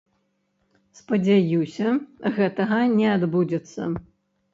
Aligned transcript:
Спадзяюся, 0.99 1.87
гэтага 2.37 2.79
не 2.95 3.07
адбудзецца. 3.17 3.81